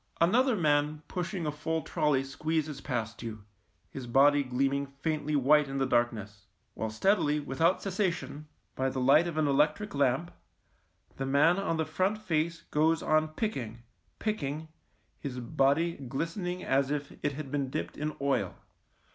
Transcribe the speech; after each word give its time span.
Another 0.19 0.55
man 0.55 1.03
pushing 1.07 1.45
a 1.45 1.51
full 1.51 1.83
trolley 1.83 2.23
squeezes 2.23 2.81
past 2.81 3.21
you, 3.21 3.43
his 3.91 4.07
body 4.07 4.41
gleam 4.41 4.73
ing 4.73 4.87
faintly 4.87 5.35
white 5.35 5.67
in 5.67 5.77
the 5.77 5.85
darkness, 5.85 6.47
while 6.73 6.89
steadily, 6.89 7.39
without 7.39 7.83
cessation, 7.83 8.47
by 8.73 8.89
the 8.89 8.99
light 8.99 9.27
of 9.27 9.37
an 9.37 9.45
electric 9.47 9.93
lamp, 9.93 10.31
the 11.17 11.25
man 11.27 11.59
on 11.59 11.77
the 11.77 11.85
front 11.85 12.17
face 12.17 12.63
goes 12.71 13.03
on 13.03 13.27
picking, 13.27 13.83
picking, 14.17 14.69
his 15.19 15.39
body 15.39 15.93
glistening 15.97 16.63
as 16.63 16.89
if 16.89 17.13
it 17.21 17.33
had 17.33 17.51
been 17.51 17.69
dipped 17.69 17.95
in 17.95 18.15
oil. 18.19 18.55